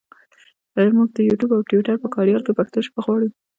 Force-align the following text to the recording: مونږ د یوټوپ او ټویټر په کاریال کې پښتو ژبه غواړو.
مونږ 0.95 1.09
د 1.13 1.17
یوټوپ 1.27 1.51
او 1.55 1.67
ټویټر 1.69 1.95
په 2.01 2.07
کاریال 2.15 2.41
کې 2.45 2.57
پښتو 2.59 2.77
ژبه 2.85 2.99
غواړو. 3.05 3.27